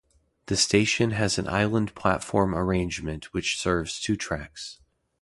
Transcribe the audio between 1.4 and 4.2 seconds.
island platform arrangement which serves two